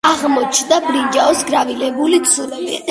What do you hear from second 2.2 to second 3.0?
ცულები.